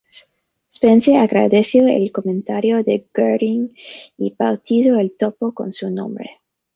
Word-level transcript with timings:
Spence 0.67 1.13
agradeció 1.15 1.85
el 1.87 2.11
comentario 2.11 2.83
de 2.83 3.05
Goering 3.15 3.71
y 4.17 4.33
bautizó 4.35 4.95
el 4.97 5.15
topo 5.15 5.53
con 5.53 5.71
su 5.71 5.91
nombre. 5.91 6.41